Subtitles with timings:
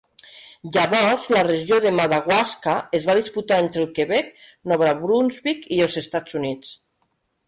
[0.75, 4.31] Llavors la regió de Madawaska es va disputar entre el Quebec,
[4.73, 6.73] Nova Brunsvic i els Estats Units.